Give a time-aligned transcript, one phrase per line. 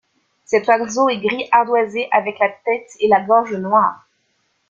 [0.45, 4.07] Cet oiseau est gris ardoisé avec la tête et la gorge noire.